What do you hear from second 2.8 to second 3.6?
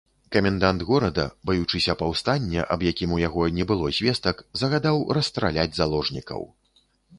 якім у яго